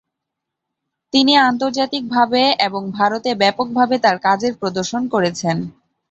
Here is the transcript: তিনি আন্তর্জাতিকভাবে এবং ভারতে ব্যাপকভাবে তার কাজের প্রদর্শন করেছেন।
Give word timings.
তিনি 1.13 1.33
আন্তর্জাতিকভাবে 1.43 2.41
এবং 2.67 2.81
ভারতে 2.97 3.29
ব্যাপকভাবে 3.41 3.95
তার 3.99 4.17
কাজের 4.25 4.53
প্রদর্শন 4.61 5.01
করেছেন। 5.13 5.57